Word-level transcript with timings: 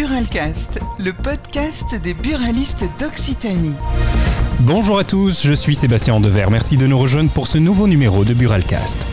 Buralcast, 0.00 0.80
le 0.98 1.12
podcast 1.12 1.94
des 2.02 2.14
buralistes 2.14 2.86
d'Occitanie. 2.98 3.74
Bonjour 4.60 4.98
à 4.98 5.04
tous, 5.04 5.46
je 5.46 5.52
suis 5.52 5.74
Sébastien 5.74 6.18
Dever. 6.20 6.46
Merci 6.50 6.78
de 6.78 6.86
nous 6.86 6.98
rejoindre 6.98 7.30
pour 7.30 7.46
ce 7.46 7.58
nouveau 7.58 7.86
numéro 7.86 8.24
de 8.24 8.32
Buralcast. 8.32 9.06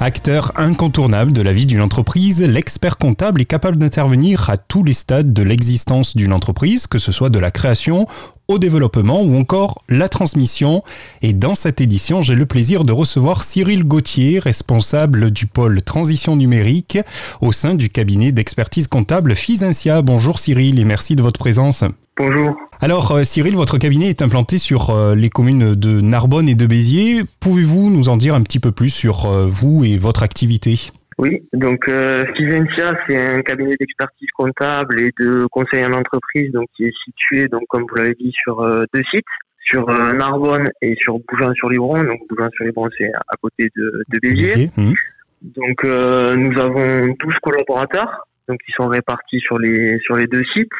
Acteur 0.00 0.52
incontournable 0.56 1.32
de 1.32 1.40
la 1.40 1.54
vie 1.54 1.64
d'une 1.64 1.80
entreprise, 1.80 2.42
l'expert 2.42 2.98
comptable 2.98 3.40
est 3.40 3.46
capable 3.46 3.78
d'intervenir 3.78 4.50
à 4.50 4.58
tous 4.58 4.84
les 4.84 4.92
stades 4.92 5.32
de 5.32 5.42
l'existence 5.42 6.14
d'une 6.14 6.34
entreprise, 6.34 6.86
que 6.86 6.98
ce 6.98 7.10
soit 7.10 7.30
de 7.30 7.38
la 7.38 7.50
création 7.50 8.06
au 8.48 8.58
développement 8.58 9.22
ou 9.22 9.38
encore 9.38 9.82
la 9.90 10.08
transmission. 10.08 10.82
Et 11.20 11.34
dans 11.34 11.54
cette 11.54 11.82
édition, 11.82 12.22
j'ai 12.22 12.34
le 12.34 12.46
plaisir 12.46 12.84
de 12.84 12.92
recevoir 12.92 13.42
Cyril 13.42 13.84
Gauthier, 13.84 14.38
responsable 14.38 15.30
du 15.30 15.46
pôle 15.46 15.82
transition 15.82 16.34
numérique 16.34 16.98
au 17.42 17.52
sein 17.52 17.74
du 17.74 17.90
cabinet 17.90 18.32
d'expertise 18.32 18.88
comptable 18.88 19.36
Fisensia. 19.36 20.00
Bonjour 20.00 20.38
Cyril 20.38 20.78
et 20.78 20.84
merci 20.84 21.14
de 21.14 21.22
votre 21.22 21.38
présence. 21.38 21.84
Bonjour. 22.16 22.56
Alors 22.80 23.12
euh, 23.12 23.22
Cyril, 23.22 23.54
votre 23.54 23.76
cabinet 23.76 24.08
est 24.08 24.22
implanté 24.22 24.56
sur 24.56 24.90
euh, 24.90 25.14
les 25.14 25.28
communes 25.28 25.74
de 25.74 26.00
Narbonne 26.00 26.48
et 26.48 26.54
de 26.54 26.66
Béziers. 26.66 27.22
Pouvez-vous 27.40 27.90
nous 27.90 28.08
en 28.08 28.16
dire 28.16 28.34
un 28.34 28.40
petit 28.40 28.60
peu 28.60 28.72
plus 28.72 28.90
sur 28.90 29.26
euh, 29.26 29.46
vous 29.46 29.84
et 29.84 29.98
votre 29.98 30.22
activité? 30.22 30.90
Oui, 31.18 31.42
donc 31.52 31.88
euh, 31.88 32.24
c'est 32.36 33.16
un 33.18 33.42
cabinet 33.42 33.74
d'expertise 33.78 34.28
comptable 34.36 35.00
et 35.00 35.10
de 35.18 35.46
conseil 35.46 35.84
en 35.84 35.92
entreprise 35.92 36.52
donc, 36.52 36.68
qui 36.76 36.84
est 36.84 36.94
situé, 37.04 37.48
donc, 37.48 37.62
comme 37.68 37.84
vous 37.88 37.96
l'avez 37.96 38.14
dit, 38.14 38.32
sur 38.44 38.64
deux 38.94 39.02
sites, 39.12 39.24
sur 39.60 39.86
Narbonne 40.14 40.68
et 40.80 40.94
sur 40.96 41.18
Bougeant-sur-Livron. 41.18 42.04
Donc 42.04 42.20
Bougeant-sur-Livron, 42.30 42.88
c'est 42.96 43.10
à 43.12 43.36
côté 43.42 43.68
de, 43.76 44.02
de 44.08 44.18
Béziers. 44.22 44.70
Béziers, 44.76 44.94
Donc 45.42 45.84
nous 45.84 46.60
avons 46.60 47.06
12 47.08 47.34
collaborateurs 47.42 48.28
donc, 48.48 48.58
qui 48.64 48.72
sont 48.72 48.88
répartis 48.88 49.40
sur 49.40 49.58
les, 49.58 49.98
sur 50.00 50.14
les 50.14 50.26
deux 50.26 50.42
sites. 50.56 50.70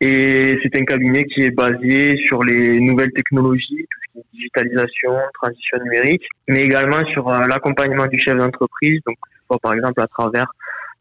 Et 0.00 0.58
c'est 0.62 0.76
un 0.80 0.84
cabinet 0.84 1.24
qui 1.24 1.42
est 1.42 1.52
basé 1.52 2.16
sur 2.26 2.42
les 2.42 2.80
nouvelles 2.80 3.12
technologies, 3.12 3.86
tout 3.88 4.00
digitalisation, 4.32 5.12
transition 5.40 5.78
numérique, 5.84 6.22
mais 6.48 6.62
également 6.62 7.04
sur 7.12 7.28
euh, 7.28 7.46
l'accompagnement 7.48 8.06
du 8.06 8.20
chef 8.20 8.36
d'entreprise, 8.36 9.00
donc 9.06 9.16
par 9.62 9.74
exemple 9.74 10.00
à 10.00 10.06
travers 10.06 10.46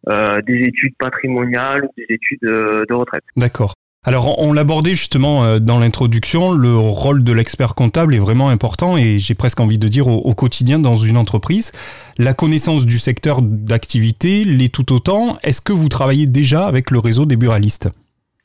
euh, 0.09 0.41
des 0.41 0.55
études 0.55 0.93
patrimoniales 0.99 1.85
ou 1.85 1.89
des 1.97 2.05
études 2.09 2.43
euh, 2.43 2.83
de 2.89 2.93
retraite. 2.93 3.23
D'accord. 3.37 3.73
Alors 4.03 4.39
on 4.39 4.51
l'abordait 4.51 4.95
justement 4.95 5.59
dans 5.59 5.79
l'introduction, 5.79 6.53
le 6.53 6.75
rôle 6.75 7.23
de 7.23 7.33
l'expert 7.33 7.75
comptable 7.75 8.15
est 8.15 8.19
vraiment 8.19 8.49
important 8.49 8.97
et 8.97 9.19
j'ai 9.19 9.35
presque 9.35 9.59
envie 9.59 9.77
de 9.77 9.87
dire 9.87 10.07
au, 10.07 10.33
quotidien 10.33 10.79
dans 10.79 10.95
une 10.95 11.17
entreprise. 11.17 11.71
La 12.17 12.33
connaissance 12.33 12.87
du 12.87 12.97
secteur 12.97 13.43
d'activité 13.43 14.43
l'est 14.43 14.73
tout 14.73 14.91
autant. 14.91 15.33
Est-ce 15.43 15.61
que 15.61 15.71
vous 15.71 15.87
travaillez 15.87 16.25
déjà 16.25 16.65
avec 16.65 16.89
le 16.89 16.97
réseau 16.97 17.27
des 17.27 17.35
buralistes? 17.35 17.89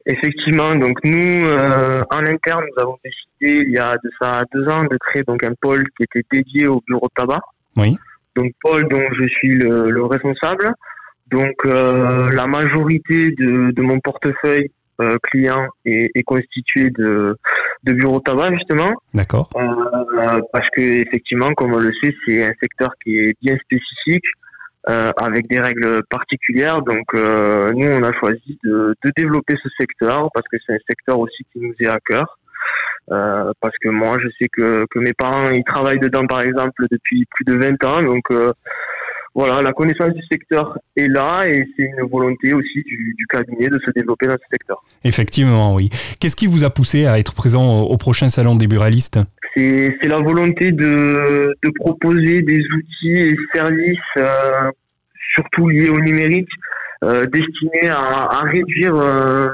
Effectivement, 0.07 0.77
donc 0.77 0.99
nous, 1.03 1.47
euh, 1.47 2.01
en 2.11 2.25
interne, 2.27 2.65
nous 2.65 2.83
avons 2.83 2.97
décidé 3.05 3.67
il 3.67 3.73
y 3.73 3.79
a 3.79 3.95
de 3.95 4.11
ça 4.21 4.43
deux 4.55 4.67
ans 4.69 4.85
de 4.85 4.97
créer 4.99 5.23
donc 5.25 5.43
un 5.43 5.53
pôle 5.61 5.83
qui 5.97 6.05
était 6.05 6.25
dédié 6.31 6.69
au 6.69 6.81
bureau 6.87 7.09
de 7.09 7.13
tabac. 7.17 7.41
Oui. 7.77 7.97
Donc 8.37 8.53
pôle 8.63 8.89
dont 8.89 9.03
je 9.19 9.27
suis 9.27 9.57
le, 9.57 9.91
le 9.91 10.05
responsable. 10.05 10.73
Donc 11.31 11.55
euh, 11.65 12.31
la 12.31 12.47
majorité 12.47 13.31
de, 13.31 13.73
de 13.73 13.83
mon 13.83 13.99
portefeuille 13.99 14.71
euh, 15.01 15.17
client 15.25 15.67
est, 15.85 16.11
est, 16.15 16.23
constitué 16.23 16.89
de, 16.91 17.37
de 17.83 17.93
bureaux 17.93 18.19
de 18.19 18.23
tabac 18.23 18.53
justement. 18.53 18.93
D'accord. 19.13 19.51
Euh, 19.57 20.41
parce 20.53 20.69
que 20.77 20.81
effectivement, 20.81 21.53
comme 21.57 21.75
on 21.75 21.79
le 21.79 21.93
sait, 22.03 22.15
c'est 22.25 22.45
un 22.45 22.53
secteur 22.63 22.91
qui 23.03 23.17
est 23.19 23.35
bien 23.43 23.57
spécifique 23.57 24.25
euh, 24.89 25.11
avec 25.17 25.49
des 25.49 25.61
règles 25.61 26.03
particulières. 26.09 26.83
Donc 26.83 27.07
euh, 27.15 27.73
nous, 27.73 27.89
on 27.89 28.03
a 28.03 28.13
choisi 28.13 28.59
de, 28.65 28.95
de, 29.05 29.13
développer 29.17 29.55
ce 29.63 29.69
secteur 29.79 30.29
parce 30.33 30.47
que 30.49 30.57
c'est 30.65 30.75
un 30.75 30.79
secteur 30.89 31.19
aussi 31.19 31.45
qui 31.53 31.61
nous 31.61 31.75
est 31.81 31.89
à 31.89 31.99
cœur. 32.05 32.39
Euh, 33.13 33.53
parce 33.61 33.75
que 33.81 33.89
moi, 33.89 34.17
je 34.21 34.29
sais 34.41 34.49
que, 34.49 34.85
que 34.91 34.99
mes 34.99 35.13
parents, 35.13 35.51
ils 35.51 35.63
travaillent 35.65 36.01
dedans, 36.01 36.27
par 36.27 36.43
exemple, 36.43 36.87
depuis 36.91 37.25
plus 37.31 37.45
de 37.45 37.55
20 37.55 37.85
ans. 37.85 38.03
Donc 38.03 38.25
euh, 38.31 38.53
voilà, 39.35 39.61
la 39.61 39.73
connaissance 39.73 40.11
du 40.11 40.23
secteur 40.31 40.79
est 40.97 41.09
là 41.09 41.47
et 41.47 41.65
c'est 41.77 41.83
une 41.83 42.09
volonté 42.09 42.55
aussi 42.55 42.83
du, 42.85 43.15
du, 43.17 43.27
cabinet 43.27 43.69
de 43.69 43.79
se 43.85 43.91
développer 43.91 44.27
dans 44.27 44.35
ce 44.35 44.49
secteur. 44.51 44.83
Effectivement, 45.05 45.75
oui. 45.75 45.91
Qu'est-ce 46.19 46.37
qui 46.37 46.47
vous 46.47 46.65
a 46.65 46.71
poussé 46.71 47.07
à 47.07 47.19
être 47.19 47.35
présent 47.35 47.83
au, 47.83 47.87
au 47.87 47.97
prochain 47.97 48.29
salon 48.29 48.57
des 48.57 48.67
buralistes? 48.67 49.21
C'est 49.57 50.09
la 50.09 50.21
volonté 50.21 50.71
de, 50.73 51.55
de, 51.63 51.71
proposer 51.77 52.43
des 52.43 52.61
outils 52.61 53.13
et 53.13 53.37
services, 53.55 53.99
euh, 54.19 54.71
surtout 55.35 55.69
liés 55.69 55.89
au 55.89 55.99
numérique, 55.99 56.51
euh, 57.05 57.25
destinés 57.27 57.89
à, 57.89 58.25
à 58.31 58.41
réduire 58.43 58.95
euh, 58.95 59.49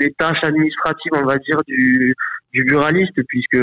les 0.00 0.12
tâches 0.12 0.42
administratives, 0.42 1.12
on 1.14 1.26
va 1.26 1.36
dire, 1.36 1.58
du, 1.66 2.14
du 2.52 2.64
buraliste, 2.64 3.18
puisque 3.28 3.58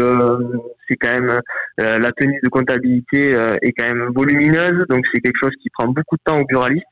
c'est 0.88 0.98
quand 0.98 1.20
même 1.22 1.40
la 1.78 2.12
tenue 2.12 2.40
de 2.44 2.50
comptabilité 2.50 3.32
est 3.62 3.72
quand 3.72 3.86
même 3.86 4.12
volumineuse, 4.14 4.86
donc 4.90 5.06
c'est 5.14 5.22
quelque 5.22 5.40
chose 5.40 5.56
qui 5.62 5.70
prend 5.70 5.88
beaucoup 5.88 6.18
de 6.18 6.22
temps 6.26 6.40
au 6.40 6.46
buraliste. 6.46 6.86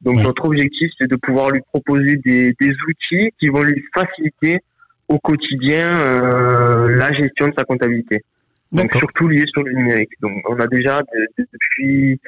Donc 0.00 0.16
notre 0.22 0.44
objectif, 0.44 0.90
c'est 1.00 1.10
de 1.10 1.16
pouvoir 1.16 1.50
lui 1.50 1.60
proposer 1.72 2.16
des, 2.24 2.52
des 2.60 2.70
outils 2.88 3.30
qui 3.40 3.48
vont 3.48 3.62
lui 3.62 3.82
faciliter 3.94 4.60
au 5.08 5.18
quotidien 5.18 5.96
euh, 5.96 6.88
la 6.96 7.12
gestion 7.12 7.48
de 7.48 7.54
sa 7.56 7.64
comptabilité. 7.64 8.22
Donc 8.70 8.94
surtout 8.94 9.28
lié 9.28 9.44
sur 9.46 9.62
le 9.62 9.72
numérique. 9.72 10.10
Donc 10.20 10.32
on 10.48 10.58
a 10.60 10.66
déjà 10.66 11.00
de, 11.00 11.26
de, 11.38 11.48
depuis 11.52 12.20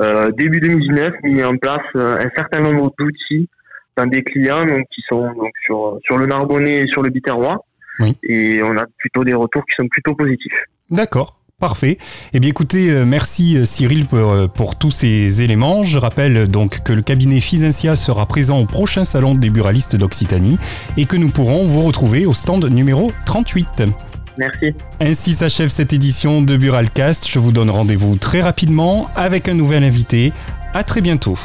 euh, 0.00 0.30
début 0.32 0.60
2019 0.60 1.12
mis 1.24 1.42
en 1.42 1.56
place 1.56 1.78
euh, 1.96 2.18
un 2.18 2.30
certain 2.36 2.60
nombre 2.60 2.92
d'outils 2.98 3.48
dans 3.96 4.06
des 4.06 4.22
clients 4.22 4.66
donc, 4.66 4.84
qui 4.94 5.02
sont 5.08 5.32
donc 5.32 5.52
sur 5.64 5.98
sur 6.04 6.18
le 6.18 6.26
Narbonnais 6.26 6.82
et 6.82 6.86
sur 6.88 7.02
le 7.02 7.08
Biterrois. 7.10 7.64
Oui. 8.00 8.14
Et 8.24 8.62
on 8.62 8.76
a 8.76 8.84
plutôt 8.98 9.24
des 9.24 9.32
retours 9.32 9.64
qui 9.64 9.74
sont 9.82 9.88
plutôt 9.88 10.14
positifs. 10.14 10.64
D'accord. 10.90 11.38
Parfait. 11.58 11.96
Eh 12.34 12.40
bien 12.40 12.50
écoutez, 12.50 12.90
euh, 12.90 13.06
merci 13.06 13.56
Cyril 13.64 14.04
pour, 14.04 14.18
euh, 14.18 14.46
pour, 14.46 14.76
tous 14.76 14.90
ces 14.90 15.40
éléments. 15.40 15.84
Je 15.84 15.96
rappelle 15.96 16.46
donc 16.48 16.82
que 16.82 16.92
le 16.92 17.00
cabinet 17.00 17.40
Fisensia 17.40 17.96
sera 17.96 18.26
présent 18.26 18.58
au 18.58 18.66
prochain 18.66 19.06
salon 19.06 19.34
des 19.34 19.48
buralistes 19.48 19.96
d'Occitanie 19.96 20.58
et 20.98 21.06
que 21.06 21.16
nous 21.16 21.30
pourrons 21.30 21.64
vous 21.64 21.80
retrouver 21.80 22.26
au 22.26 22.34
stand 22.34 22.66
numéro 22.66 23.10
38. 23.24 23.84
Merci. 24.36 24.74
Ainsi 25.00 25.32
s'achève 25.32 25.70
cette 25.70 25.94
édition 25.94 26.42
de 26.42 26.58
Buralcast. 26.58 27.26
Je 27.26 27.38
vous 27.38 27.52
donne 27.52 27.70
rendez-vous 27.70 28.16
très 28.16 28.42
rapidement 28.42 29.08
avec 29.16 29.48
un 29.48 29.54
nouvel 29.54 29.82
invité. 29.82 30.34
À 30.74 30.84
très 30.84 31.00
bientôt. 31.00 31.38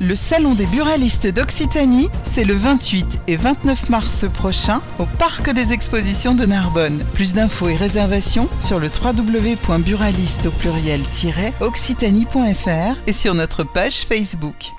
Le 0.00 0.14
Salon 0.14 0.54
des 0.54 0.66
buralistes 0.66 1.26
d'Occitanie, 1.26 2.08
c'est 2.22 2.44
le 2.44 2.54
28 2.54 3.18
et 3.26 3.36
29 3.36 3.90
mars 3.90 4.26
prochain 4.32 4.80
au 5.00 5.06
Parc 5.18 5.50
des 5.50 5.72
Expositions 5.72 6.36
de 6.36 6.46
Narbonne. 6.46 7.04
Plus 7.14 7.34
d'infos 7.34 7.68
et 7.68 7.74
réservations 7.74 8.48
sur 8.60 8.78
le 8.78 8.88
www.buraliste 8.88 10.46
au 10.46 10.52
pluriel-occitanie.fr 10.52 12.96
et 13.08 13.12
sur 13.12 13.34
notre 13.34 13.64
page 13.64 14.06
Facebook. 14.06 14.77